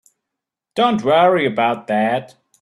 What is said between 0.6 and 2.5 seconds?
Don't worry about that.